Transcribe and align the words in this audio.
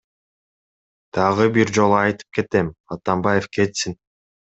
Дагы 1.19 1.47
бир 1.59 1.73
жолу 1.77 1.99
айтып 1.99 2.35
кетем, 2.41 2.75
Атамбаев 2.99 3.51
кетсин! 3.59 4.01